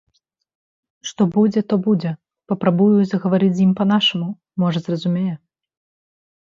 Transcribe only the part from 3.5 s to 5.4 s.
з ім па-нашаму, можа, зразумее.